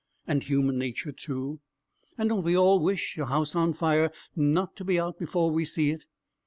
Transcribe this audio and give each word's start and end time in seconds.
and 0.25 0.41
human 0.41 0.79
nature 0.79 1.11
too? 1.11 1.59
and 2.17 2.29
don't 2.29 2.41
we 2.43 2.57
all 2.57 2.79
wish 2.79 3.19
a 3.19 3.25
house 3.27 3.55
on 3.55 3.71
fire 3.71 4.11
not 4.35 4.75
to 4.75 4.83
be 4.83 4.99
out 4.99 5.19
before 5.19 5.51
we 5.51 5.63
see 5.63 5.91
it? 5.91 6.05